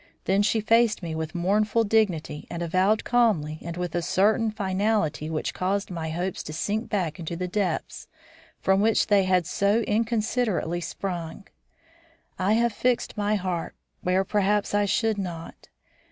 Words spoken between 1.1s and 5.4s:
with mournful dignity and avowed calmly, and with a certain finality